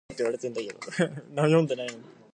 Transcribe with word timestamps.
He 0.09 0.13
was 0.13 0.21
a 0.21 0.31
resident 0.49 0.57
of 0.57 0.79
Baltimore 0.81 1.17
until 1.29 1.77
his 1.77 1.77
death 1.77 1.77
there. 1.77 2.01